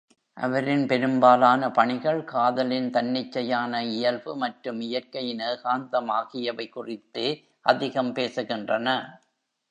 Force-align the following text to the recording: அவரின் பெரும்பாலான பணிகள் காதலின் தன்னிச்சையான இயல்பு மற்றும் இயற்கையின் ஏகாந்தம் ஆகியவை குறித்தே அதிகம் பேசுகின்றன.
அவரின் 0.37 0.87
பெரும்பாலான 0.87 1.71
பணிகள் 1.71 2.23
காதலின் 2.23 2.89
தன்னிச்சையான 2.89 3.81
இயல்பு 3.87 4.35
மற்றும் 4.35 4.79
இயற்கையின் 4.81 5.39
ஏகாந்தம் 5.39 6.09
ஆகியவை 6.11 6.69
குறித்தே 6.69 7.27
அதிகம் 7.65 8.13
பேசுகின்றன. 8.15 8.87